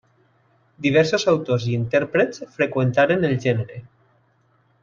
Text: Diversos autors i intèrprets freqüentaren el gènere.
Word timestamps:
Diversos 0.85 1.25
autors 1.33 1.67
i 1.73 1.77
intèrprets 1.81 2.43
freqüentaren 2.57 3.31
el 3.33 3.39
gènere. 3.45 3.81